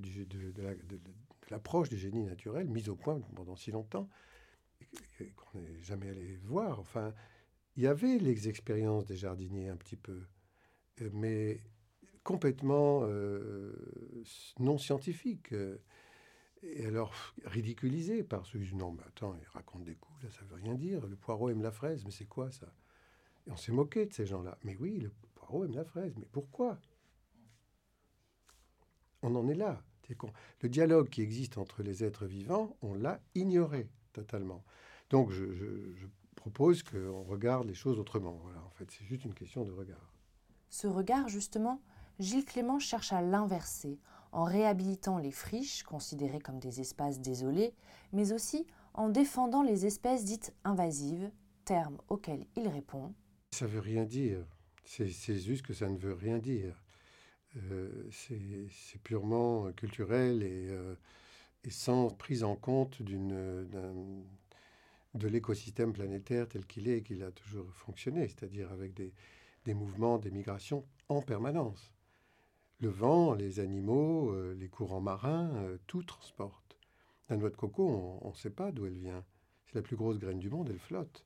l'approche 1.50 1.89
du 1.89 1.98
génie 1.98 2.24
naturel 2.24 2.68
mise 2.70 2.88
au 2.88 2.96
point 2.96 3.20
pendant 3.36 3.56
si 3.56 3.72
longtemps 3.72 4.08
qu'on 5.36 5.60
n'est 5.60 5.82
jamais 5.82 6.10
allé 6.10 6.38
voir. 6.44 6.80
Enfin, 6.80 7.13
il 7.75 7.84
y 7.84 7.88
avait 7.88 8.20
les 8.20 8.48
expériences 8.48 9.06
des 9.06 9.16
jardiniers 9.16 9.70
un 9.70 9.75
petit 9.75 9.96
peu, 9.96 10.22
euh, 11.01 11.10
mais 11.13 11.62
complètement 12.24 13.01
euh, 13.04 13.74
non 14.60 14.77
scientifiques. 14.77 15.54
Et 16.63 16.85
alors, 16.85 17.13
ridiculisées 17.45 18.23
par 18.23 18.45
ceux 18.45 18.59
qui 18.59 18.65
disent 18.65 18.75
non, 18.75 18.91
mais 18.91 19.03
attends, 19.03 19.35
il 19.39 19.47
raconte 19.49 19.83
des 19.83 19.95
coups, 19.95 20.23
là, 20.23 20.29
ça 20.31 20.43
veut 20.45 20.55
rien 20.55 20.75
dire. 20.75 21.05
Le 21.05 21.15
poireau 21.15 21.49
aime 21.49 21.61
la 21.61 21.71
fraise, 21.71 22.03
mais 22.05 22.11
c'est 22.11 22.25
quoi 22.25 22.51
ça? 22.51 22.73
Et 23.45 23.51
on 23.51 23.57
s'est 23.57 23.71
moqué 23.71 24.05
de 24.05 24.13
ces 24.13 24.25
gens-là. 24.25 24.57
Mais 24.63 24.75
oui, 24.77 24.99
le 24.99 25.11
poireau 25.35 25.65
aime 25.65 25.75
la 25.75 25.85
fraise, 25.85 26.13
mais 26.17 26.27
pourquoi? 26.31 26.79
On 29.21 29.35
en 29.35 29.47
est 29.47 29.55
là. 29.55 29.83
Le 30.61 30.69
dialogue 30.69 31.09
qui 31.09 31.21
existe 31.21 31.57
entre 31.57 31.83
les 31.83 32.03
êtres 32.03 32.25
vivants, 32.25 32.77
on 32.81 32.93
l'a 32.93 33.19
ignoré 33.35 33.89
totalement. 34.13 34.63
Donc, 35.09 35.31
je, 35.31 35.43
propose 36.35 36.81
qu'on 36.81 37.23
regarde 37.23 37.67
les 37.67 37.73
choses 37.73 37.99
autrement. 37.99 38.39
Voilà, 38.41 38.63
en 38.63 38.69
fait, 38.69 38.89
c'est 38.89 39.03
juste 39.03 39.25
une 39.25 39.33
question 39.33 39.65
de 39.65 39.71
regard. 39.71 40.13
Ce 40.69 40.87
regard, 40.87 41.27
justement, 41.27 41.81
Gilles 42.19 42.45
Clément 42.45 42.79
cherche 42.79 43.11
à 43.11 43.21
l'inverser 43.21 43.99
en 44.31 44.43
réhabilitant 44.43 45.17
les 45.17 45.31
friches, 45.31 45.84
considérées 45.84 46.39
comme 46.39 46.60
des 46.60 46.81
espaces 46.81 47.19
désolés, 47.19 47.74
mais 48.13 48.31
aussi 48.31 48.65
en 48.93 49.10
défendant 49.10 49.63
les 49.63 49.86
espèces 49.86 50.25
dites 50.25 50.53
invasives, 50.63 51.31
terme 51.65 51.98
auquel 52.10 52.46
il 52.55 52.67
répond. 52.67 53.13
Ça 53.51 53.67
veut 53.67 53.79
rien 53.79 54.05
dire. 54.05 54.46
C'est 54.86 55.07
juste 55.07 55.65
que 55.65 55.74
ça 55.74 55.89
ne 55.89 55.98
veut 55.98 56.13
rien 56.13 56.38
dire. 56.38 56.81
Euh, 57.72 58.07
c'est 58.12 59.01
purement 59.03 59.72
culturel 59.74 60.43
et, 60.43 60.67
euh, 60.69 60.96
et, 61.63 61.69
sans 61.69 62.10
prise 62.10 62.43
en 62.43 62.55
compte 62.55 63.01
de 63.01 63.67
l'écosystème 65.27 65.93
planétaire 65.93 66.48
tel 66.48 66.65
qu'il 66.65 66.88
est 66.88 66.98
et 66.98 67.03
qu'il 67.03 67.24
a 67.24 67.31
toujours 67.31 67.69
fonctionné, 67.74 68.27
c'est-à-dire 68.27 68.72
avec 68.72 68.93
des, 68.93 69.13
des, 69.65 69.74
mouvements, 69.74 70.17
des 70.17 70.31
migrations 70.31 70.86
en 71.10 71.22
permanence. 71.22 71.91
Le 72.79 72.89
vent, 72.89 73.34
les 73.34 73.60
animaux, 73.60 74.31
euh, 74.31 74.53
les 74.53 74.69
courants 74.69 75.01
marins, 75.01 75.50
euh, 75.55 75.77
tout 75.88 76.03
transporte. 76.03 76.77
La 77.29 77.38
noix 77.38 77.50
de 77.50 77.55
coco, 77.55 78.19
on 78.22 78.29
ne 78.29 78.36
sait 78.36 78.51
pas 78.51 78.72
d'où 78.72 78.86
elle 78.86 78.98
vient. 78.98 79.25
C'est 79.65 79.75
la 79.75 79.81
plus 79.81 79.96
grosse 79.96 80.19
graine 80.19 80.39
du 80.39 80.50
monde, 80.50 80.69
elle 80.69 80.79
flotte. 80.79 81.25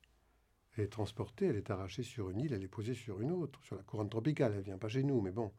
Elle 0.75 0.85
est 0.85 0.87
transportée, 0.87 1.47
elle 1.47 1.57
est 1.57 1.69
arrachée 1.69 2.03
sur 2.03 2.29
une 2.29 2.39
île, 2.39 2.53
elle 2.53 2.63
est 2.63 2.67
posée 2.67 2.93
sur 2.93 3.21
une 3.21 3.31
autre, 3.31 3.61
sur 3.63 3.75
la 3.75 3.83
couronne 3.83 4.09
tropicale. 4.09 4.53
Elle 4.55 4.63
vient 4.63 4.77
pas 4.77 4.87
chez 4.87 5.03
nous, 5.03 5.21
mais 5.21 5.31
bon. 5.31 5.51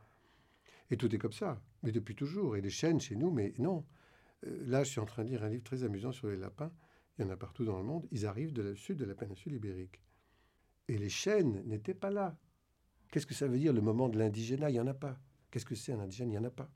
Et 0.91 0.97
tout 0.97 1.15
est 1.15 1.19
comme 1.19 1.33
ça, 1.33 1.61
mais 1.83 1.93
depuis 1.93 2.15
toujours. 2.15 2.57
Et 2.57 2.61
les 2.61 2.71
chênes 2.71 3.01
chez 3.01 3.17
nous, 3.17 3.31
mais 3.31 3.53
non. 3.59 3.85
Euh, 4.47 4.65
là, 4.67 4.85
je 4.85 4.91
suis 4.91 5.01
en 5.01 5.07
train 5.07 5.25
de 5.25 5.29
lire 5.29 5.45
un 5.45 5.49
livre 5.49 5.63
très 5.63 5.85
amusant 5.85 6.13
sur 6.13 6.29
les 6.29 6.37
lapins 6.37 6.73
il 7.19 7.23
y 7.23 7.29
en 7.29 7.31
a 7.31 7.37
partout 7.37 7.65
dans 7.65 7.79
le 7.79 7.85
monde, 7.85 8.07
ils 8.11 8.27
arrivent 8.27 8.53
de 8.53 8.63
la 8.63 8.75
sud 8.75 8.99
de 8.99 9.05
la 9.05 9.15
péninsule 9.15 9.55
ibérique. 9.55 10.01
Et 10.89 10.99
les 10.99 11.09
chênes 11.09 11.63
n'étaient 11.67 11.95
pas 11.95 12.11
là. 12.11 12.37
Qu'est-ce 13.11 13.27
que 13.27 13.35
ça 13.35 13.47
veut 13.47 13.59
dire 13.59 13.73
le 13.73 13.81
moment 13.81 14.09
de 14.09 14.19
l'indigénat? 14.19 14.71
Il 14.71 14.75
n'y 14.75 14.81
en 14.81 14.87
a 14.87 14.95
pas. 14.95 15.21
Qu'est-ce 15.53 15.67
que 15.67 15.75
c'est 15.77 15.93
un 15.93 16.01
indigène? 16.01 16.31
Il 16.31 16.33
n'y 16.33 16.39
en 16.39 16.45
a 16.45 16.51
pas. 16.51 16.71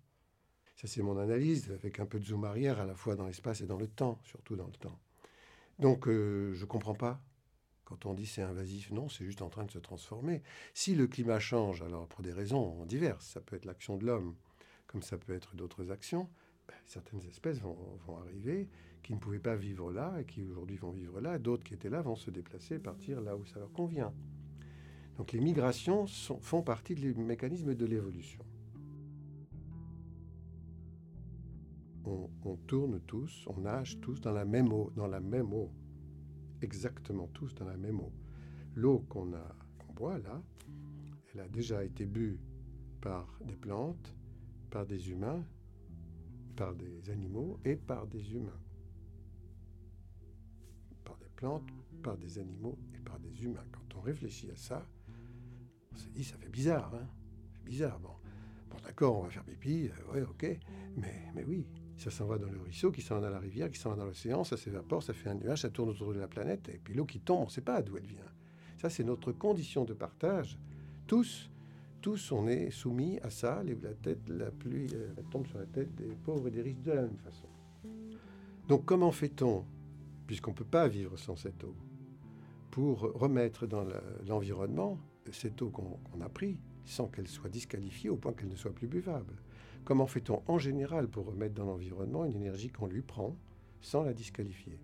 Ça, 0.77 0.87
c'est 0.87 1.03
mon 1.03 1.19
analyse, 1.19 1.73
avec 1.73 1.99
un 1.99 2.07
peu 2.07 2.21
de 2.21 2.25
zoom 2.27 2.45
arrière, 2.45 2.79
à 2.79 2.85
la 2.85 2.95
fois 2.95 3.17
dans 3.17 3.27
l'espace 3.27 3.63
et 3.63 3.67
dans 3.67 3.79
le 3.79 3.89
temps, 3.89 4.21
surtout 4.23 4.55
dans 4.55 4.67
le 4.67 4.75
temps. 4.75 5.01
Donc, 5.79 6.07
euh, 6.07 6.53
je 6.53 6.61
ne 6.61 6.67
comprends 6.67 6.95
pas. 6.95 7.21
Quand 7.87 8.05
on 8.05 8.15
dit 8.15 8.27
c'est 8.27 8.43
invasif, 8.43 8.91
non, 8.91 9.09
c'est 9.09 9.25
juste 9.25 9.43
en 9.43 9.49
train 9.49 9.65
de 9.65 9.71
se 9.71 9.79
transformer. 9.79 10.43
Si 10.75 10.95
le 10.95 11.07
climat 11.07 11.39
change, 11.39 11.83
alors 11.83 12.07
pour 12.09 12.23
des 12.23 12.33
raisons 12.33 12.85
diverses, 12.85 13.27
ça 13.27 13.41
peut 13.41 13.57
être 13.57 13.65
l'action 13.65 13.97
de 13.97 14.05
l'homme, 14.05 14.35
comme 14.89 15.03
ça 15.03 15.17
peut 15.17 15.33
être 15.33 15.55
d'autres 15.55 15.91
actions, 15.91 16.29
ben, 16.67 16.75
certaines 16.85 17.25
espèces 17.27 17.61
vont, 17.61 17.79
arriver 18.19 18.69
qui 19.05 19.15
ne 19.15 19.19
pouvaient 19.19 19.39
pas 19.39 19.55
vivre 19.55 19.93
là 19.93 20.21
et 20.21 20.25
qui 20.25 20.43
aujourd'hui 20.43 20.77
vont 20.77 20.91
vivre 20.91 21.21
là, 21.21 21.39
d'autres 21.39 21.63
qui 21.63 21.75
étaient 21.75 21.89
là 21.89 22.03
vont 22.03 22.17
se 22.17 22.31
déplacer, 22.31 22.81
partir 22.81 23.21
là 23.21 23.37
où 23.37 23.47
ça 23.47 23.61
leur 23.61 23.73
convient. 23.73 24.13
Donc 25.17 25.31
les 25.31 25.41
migrations 25.41 26.07
font 26.09 26.63
partie 26.63 26.97
du 26.97 27.15
mécanisme 27.15 27.75
de 27.75 27.87
l'évolution. 27.87 28.45
On, 32.07 32.57
tourne 32.69 33.01
tous, 33.01 33.45
on 33.49 33.61
nage 33.63 33.99
tous 34.01 34.21
dans 34.21 34.33
la 34.33 34.45
même 34.45 34.73
eau, 34.73 34.93
dans 34.95 35.09
la 35.09 35.19
même 35.21 35.53
eau, 35.53 35.73
exactement 36.63 37.27
tous 37.29 37.53
dans 37.55 37.65
la 37.65 37.77
même 37.77 37.99
eau. 37.99 38.13
L'eau 38.77 39.01
qu'on 39.09 39.33
qu'on 39.33 39.93
boit 39.93 40.19
là, 40.19 40.41
elle 41.35 41.41
a 41.41 41.49
déjà 41.49 41.83
été 41.85 42.07
bue 42.07 42.39
par 43.01 43.39
des 43.45 43.57
plantes, 43.57 44.15
par 44.71 44.87
des 44.87 45.11
humains, 45.11 45.45
par 46.55 46.75
des 46.75 47.11
animaux 47.11 47.59
et 47.65 47.75
par 47.77 48.07
des 48.07 48.35
humains 48.35 48.61
plantes, 51.37 51.71
par 52.03 52.17
des 52.17 52.39
animaux 52.39 52.77
et 52.95 52.99
par 52.99 53.19
des 53.21 53.45
humains. 53.45 53.65
Quand 53.71 53.99
on 53.99 54.01
réfléchit 54.01 54.51
à 54.51 54.57
ça, 54.57 54.85
on 55.93 55.97
se 55.97 56.09
dit, 56.09 56.25
ça 56.25 56.37
fait 56.39 56.49
bizarre, 56.49 56.93
hein 56.95 57.07
C'est 57.53 57.65
bizarre, 57.65 58.01
bon. 58.01 58.15
Bon, 58.71 58.77
d'accord, 58.83 59.19
on 59.19 59.23
va 59.23 59.31
faire 59.31 59.45
pipi, 59.45 59.89
euh, 59.89 60.13
ouais, 60.13 60.23
ok, 60.23 60.59
mais, 60.97 61.31
mais 61.35 61.45
oui, 61.45 61.67
ça 61.97 62.11
s'en 62.11 62.27
va 62.27 62.39
dans 62.39 62.51
le 62.51 62.59
ruisseau, 62.59 62.93
qui 62.93 63.03
s'en 63.03 63.17
va 63.17 63.23
dans 63.23 63.31
la 63.31 63.39
rivière, 63.39 63.71
qui 63.71 63.79
s'en 63.79 63.91
va 63.91 63.97
dans 63.97 64.05
l'océan, 64.05 64.45
ça 64.45 64.57
s'évapore, 64.57 65.03
ça 65.03 65.13
fait 65.13 65.31
un 65.31 65.35
nuage, 65.35 65.63
ça 65.63 65.71
tourne 65.71 65.91
autour 65.91 66.13
de 66.13 66.19
la 66.19 66.29
planète, 66.29 66.69
et 66.69 66.79
puis 66.83 66.95
l'eau 66.95 67.07
qui 67.07 67.21
tombe, 67.21 67.43
on 67.43 67.45
ne 67.47 67.51
sait 67.51 67.63
pas 67.63 67.83
d'où 67.83 67.97
elle 67.97 68.07
vient. 68.07 68.25
Ça, 68.77 68.91
c'est 68.91 69.05
notre 69.05 69.33
condition 69.33 69.85
de 69.85 69.95
partage. 69.95 70.59
Tous, 71.07 71.51
tous, 72.03 72.31
on 72.33 72.47
est 72.47 72.71
soumis 72.71 73.19
à 73.23 73.31
ça. 73.31 73.63
La 73.65 73.95
tête, 73.95 74.29
la 74.29 74.51
pluie 74.51 74.89
euh, 74.93 75.09
tombe 75.31 75.47
sur 75.47 75.59
la 75.59 75.67
tête 75.67 75.95
des 75.95 76.15
pauvres 76.25 76.49
et 76.49 76.51
des 76.51 76.63
riches 76.63 76.83
de 76.83 76.93
la 76.93 77.03
même 77.03 77.19
façon. 77.19 77.49
Donc, 78.69 78.85
comment 78.85 79.13
fait-on 79.13 79.65
puisqu'on 80.27 80.51
ne 80.51 80.57
peut 80.57 80.65
pas 80.65 80.89
vivre 80.89 81.17
sans 81.17 81.37
cette 81.37 81.63
eau, 81.63 81.75
pour 82.71 83.01
remettre 83.01 83.67
dans 83.67 83.87
l'environnement 84.27 84.99
cette 85.31 85.63
eau 85.63 85.71
qu'on 85.71 86.21
a 86.21 86.29
prise 86.29 86.59
sans 86.85 87.07
qu'elle 87.07 87.29
soit 87.29 87.49
disqualifiée 87.49 88.11
au 88.11 88.17
point 88.17 88.33
qu'elle 88.33 88.49
ne 88.49 88.57
soit 88.57 88.75
plus 88.75 88.89
buvable? 88.89 89.35
Comment 89.87 90.09
fait-on 90.09 90.43
en 90.49 90.59
général 90.59 91.07
pour 91.07 91.27
remettre 91.27 91.55
dans 91.55 91.65
l'environnement 91.65 92.25
une 92.25 92.35
énergie 92.35 92.71
qu'on 92.71 92.89
lui 92.89 93.03
prend 93.03 93.37
sans 93.81 94.03
la 94.03 94.15
disqualifier? 94.15 94.81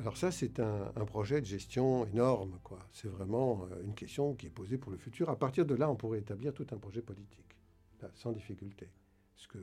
Alors 0.00 0.16
ça, 0.16 0.32
c'est 0.32 0.58
un, 0.58 0.90
projet 1.06 1.40
de 1.40 1.46
gestion 1.46 2.04
énorme. 2.06 2.58
quoi. 2.64 2.80
C'est 2.90 3.06
vraiment 3.06 3.68
euh, 3.70 3.84
une 3.84 3.94
question 3.94 4.34
qui 4.34 4.46
est 4.46 4.50
posée 4.50 4.78
pour 4.78 4.90
le 4.90 4.98
futur. 4.98 5.30
À 5.30 5.38
partir 5.38 5.64
de 5.64 5.76
là, 5.76 5.88
on 5.88 5.94
pourrait 5.94 6.18
établir 6.18 6.52
tout 6.52 6.66
un 6.72 6.76
projet 6.76 7.02
politique, 7.02 7.56
sans 8.14 8.32
difficulté. 8.32 8.90
Ce 9.36 9.46
que, 9.46 9.60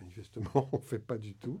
manifestement, 0.00 0.70
on 0.72 0.78
ne 0.78 0.82
fait 0.82 0.98
pas 0.98 1.18
du 1.18 1.34
tout. 1.34 1.60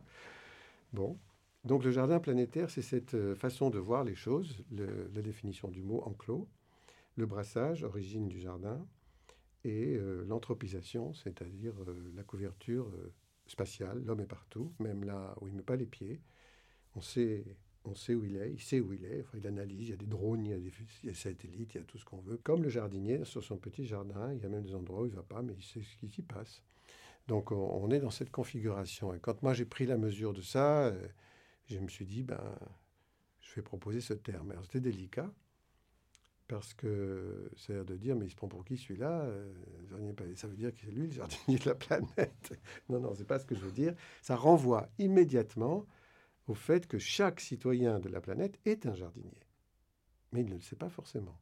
Bon, 0.94 1.18
donc 1.64 1.84
le 1.84 1.90
jardin 1.90 2.18
planétaire, 2.18 2.70
c'est 2.70 2.80
cette 2.80 3.12
euh, 3.12 3.34
façon 3.34 3.68
de 3.68 3.78
voir 3.78 4.04
les 4.04 4.14
choses, 4.14 4.56
la 4.70 5.20
définition 5.20 5.68
du 5.68 5.82
mot 5.82 6.02
enclos, 6.06 6.48
le 7.16 7.26
brassage, 7.26 7.84
origine 7.84 8.26
du 8.26 8.40
jardin, 8.40 8.86
et 9.66 9.96
euh, 9.96 10.24
l'anthropisation, 10.28 11.12
c'est-à-dire 11.12 11.74
euh, 11.88 12.12
la 12.14 12.22
couverture 12.22 12.88
spatiale, 13.46 14.02
l'homme 14.04 14.20
est 14.20 14.26
partout, 14.26 14.72
même 14.78 15.04
là 15.04 15.34
où 15.40 15.48
il 15.48 15.52
ne 15.52 15.58
met 15.58 15.64
pas 15.64 15.76
les 15.76 15.86
pieds. 15.86 16.20
On 16.94 17.00
sait, 17.00 17.44
on 17.84 17.94
sait 17.94 18.14
où 18.14 18.24
il 18.24 18.36
est, 18.36 18.52
il 18.52 18.60
sait 18.60 18.78
où 18.78 18.92
il 18.92 19.04
est, 19.04 19.24
il 19.34 19.46
analyse, 19.46 19.88
il 19.88 19.90
y 19.90 19.92
a 19.92 19.96
des 19.96 20.06
drones, 20.06 20.46
il 20.46 20.50
y 20.50 20.54
a 20.54 20.58
des, 21.04 21.14
satellites, 21.14 21.74
il 21.74 21.78
y 21.78 21.80
a 21.80 21.84
tout 21.84 21.98
ce 21.98 22.04
qu'on 22.04 22.20
veut. 22.20 22.36
Comme 22.38 22.62
le 22.62 22.68
jardinier, 22.68 23.24
sur 23.24 23.42
son 23.42 23.56
petit 23.56 23.84
jardin, 23.84 24.32
il 24.32 24.40
y 24.40 24.46
a 24.46 24.48
même 24.48 24.62
des 24.62 24.74
endroits 24.74 25.02
où 25.02 25.06
il 25.06 25.10
ne 25.10 25.16
va 25.16 25.24
pas, 25.24 25.42
mais 25.42 25.54
il 25.54 25.64
sait 25.64 25.82
ce 25.82 25.96
qui 25.96 26.08
s'y 26.08 26.22
passe. 26.22 26.62
Donc 27.26 27.50
on, 27.50 27.90
est 27.90 27.98
dans 27.98 28.10
cette 28.10 28.30
configuration. 28.30 29.12
Et 29.12 29.18
quand 29.18 29.42
moi 29.42 29.52
j'ai 29.52 29.64
pris 29.64 29.84
la 29.84 29.98
mesure 29.98 30.32
de 30.32 30.42
ça, 30.42 30.94
je 31.66 31.78
me 31.80 31.88
suis 31.88 32.06
dit, 32.06 32.22
ben, 32.22 32.56
je 33.40 33.52
vais 33.56 33.62
proposer 33.62 34.00
ce 34.00 34.14
terme. 34.14 34.54
C'était 34.62 34.80
délicat, 34.80 35.32
parce 36.48 36.74
que 36.74 37.50
a 37.68 37.72
l'air 37.72 37.84
de 37.84 37.96
dire, 37.96 38.16
mais 38.16 38.26
il 38.26 38.30
se 38.30 38.36
prend 38.36 38.48
pour 38.48 38.64
qui 38.64 38.76
celui-là 38.76 39.22
euh, 39.22 39.52
Ça 40.36 40.46
veut 40.46 40.56
dire 40.56 40.72
que 40.72 40.80
c'est 40.80 40.90
lui 40.90 41.06
le 41.06 41.12
jardinier 41.12 41.58
de 41.58 41.68
la 41.68 41.74
planète. 41.74 42.58
non, 42.88 43.00
non, 43.00 43.14
c'est 43.14 43.26
pas 43.26 43.38
ce 43.38 43.46
que 43.46 43.54
je 43.54 43.60
veux 43.60 43.72
dire. 43.72 43.94
Ça 44.22 44.36
renvoie 44.36 44.88
immédiatement 44.98 45.86
au 46.46 46.54
fait 46.54 46.86
que 46.86 46.98
chaque 46.98 47.40
citoyen 47.40 47.98
de 47.98 48.08
la 48.08 48.20
planète 48.20 48.58
est 48.64 48.86
un 48.86 48.94
jardinier. 48.94 49.40
Mais 50.32 50.42
il 50.42 50.48
ne 50.48 50.54
le 50.54 50.60
sait 50.60 50.76
pas 50.76 50.88
forcément. 50.88 51.36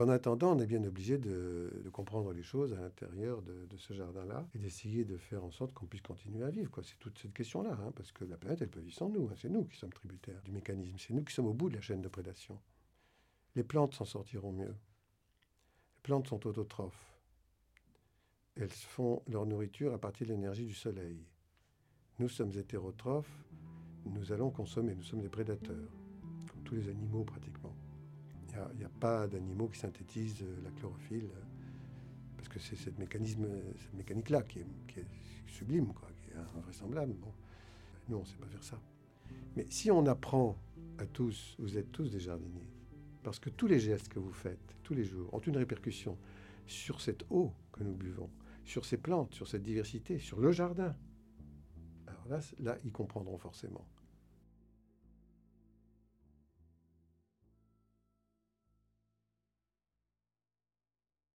En 0.00 0.08
attendant, 0.08 0.56
on 0.56 0.58
est 0.58 0.66
bien 0.66 0.82
obligé 0.82 1.18
de, 1.18 1.70
comprendre 1.92 2.32
les 2.32 2.42
choses 2.42 2.74
à 2.74 2.80
l'intérieur 2.80 3.42
de, 3.42 3.76
ce 3.76 3.94
jardin-là 3.94 4.48
et 4.54 4.58
d'essayer 4.58 5.04
de 5.04 5.16
faire 5.16 5.44
en 5.44 5.52
sorte 5.52 5.72
qu'on 5.72 5.86
puisse 5.86 6.02
continuer 6.02 6.42
à 6.42 6.50
vivre. 6.50 6.70
C'est 6.82 6.98
toute 6.98 7.18
cette 7.18 7.32
question-là, 7.32 7.78
hein, 7.80 7.92
parce 7.94 8.10
que 8.10 8.24
la 8.24 8.36
planète, 8.36 8.60
elle 8.60 8.70
peut 8.70 8.80
vivre 8.80 8.96
sans 8.96 9.08
nous. 9.08 9.28
Hein. 9.28 9.34
c'est 9.36 9.48
nous 9.48 9.64
qui 9.64 9.78
sommes 9.78 9.92
tributaires 9.92 10.42
du 10.42 10.50
mécanisme. 10.50 10.96
C'est 10.98 11.14
nous 11.14 11.22
qui 11.22 11.32
sommes 11.32 11.46
au 11.46 11.54
bout 11.54 11.70
de 11.70 11.76
la 11.76 11.80
chaîne 11.80 12.02
de 12.02 12.08
prédation. 12.08 12.58
Les 13.54 13.64
plantes 13.64 13.94
s'en 13.94 14.04
sortiront 14.04 14.52
mieux. 14.52 14.74
Les 15.94 16.00
plantes 16.02 16.28
sont 16.28 16.46
autotrophes. 16.46 17.18
Elles 18.56 18.70
font 18.70 19.22
leur 19.26 19.46
nourriture 19.46 19.92
à 19.94 19.98
partir 19.98 20.26
de 20.26 20.32
l'énergie 20.32 20.66
du 20.66 20.74
soleil. 20.74 21.24
Nous 22.18 22.28
sommes 22.28 22.52
hétérotrophes. 22.56 23.44
Nous 24.04 24.32
allons 24.32 24.50
consommer. 24.50 24.94
Nous 24.94 25.02
sommes 25.02 25.22
des 25.22 25.28
prédateurs, 25.28 25.90
comme 26.50 26.62
tous 26.62 26.74
les 26.74 26.88
animaux 26.88 27.24
pratiquement. 27.24 27.74
Il 28.72 28.78
n'y 28.78 28.84
a, 28.84 28.88
pas 29.00 29.26
d'animaux 29.26 29.66
qui 29.66 29.80
synthétisent 29.80 30.42
euh, 30.42 30.62
la 30.62 30.70
chlorophylle. 30.70 31.28
Parce 32.36 32.48
que 32.48 32.60
c'est 32.60 32.76
cette, 32.76 32.98
mécanisme, 33.00 33.48
cette 33.76 33.94
mécanique-là 33.94 34.42
qui 34.42 34.60
est, 34.60 34.66
qui 34.86 35.00
est 35.00 35.06
sublime, 35.48 35.92
quoi, 35.92 36.08
qui 36.16 36.30
est 36.30 36.58
invraisemblable. 36.58 37.14
Bon. 37.14 37.32
Nous, 38.08 38.16
on 38.16 38.20
ne 38.20 38.26
sait 38.26 38.36
pas 38.36 38.46
faire 38.46 38.62
ça. 38.62 38.80
Mais 39.56 39.66
si 39.70 39.90
on 39.90 40.06
apprend 40.06 40.56
à 40.98 41.06
tous, 41.06 41.56
vous 41.58 41.78
êtes 41.78 41.90
tous 41.90 42.10
des 42.10 42.20
jardiniers, 42.20 42.68
parce 43.24 43.40
que 43.40 43.50
tous 43.50 43.66
les 43.66 43.80
gestes 43.80 44.08
que 44.08 44.20
vous 44.20 44.32
faites 44.32 44.76
tous 44.84 44.94
les 44.94 45.04
jours 45.04 45.32
ont 45.34 45.40
une 45.40 45.56
répercussion 45.56 46.16
sur 46.66 47.00
cette 47.00 47.24
eau 47.30 47.52
que 47.72 47.82
nous 47.82 47.94
buvons, 47.94 48.30
sur 48.64 48.84
ces 48.84 48.98
plantes, 48.98 49.34
sur 49.34 49.48
cette 49.48 49.62
diversité, 49.62 50.18
sur 50.18 50.40
le 50.40 50.52
jardin. 50.52 50.94
Alors 52.06 52.28
là, 52.28 52.40
là 52.60 52.78
ils 52.84 52.92
comprendront 52.92 53.38
forcément. 53.38 53.86